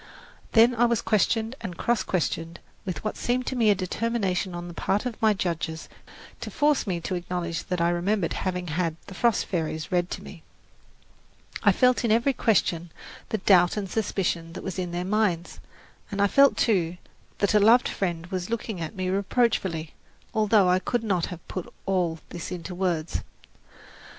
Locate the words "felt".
11.71-12.03, 16.25-16.57